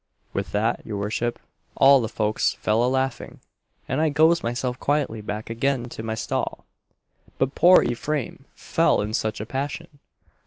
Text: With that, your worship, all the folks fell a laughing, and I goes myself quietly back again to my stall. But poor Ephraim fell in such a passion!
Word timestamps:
With 0.33 0.51
that, 0.51 0.83
your 0.83 0.97
worship, 0.97 1.37
all 1.77 2.01
the 2.01 2.09
folks 2.09 2.53
fell 2.59 2.83
a 2.83 2.89
laughing, 2.89 3.39
and 3.87 4.01
I 4.01 4.09
goes 4.09 4.41
myself 4.41 4.79
quietly 4.79 5.21
back 5.21 5.51
again 5.51 5.89
to 5.89 6.01
my 6.01 6.15
stall. 6.15 6.65
But 7.37 7.53
poor 7.53 7.83
Ephraim 7.83 8.45
fell 8.55 9.01
in 9.01 9.13
such 9.13 9.39
a 9.39 9.45
passion! 9.45 9.99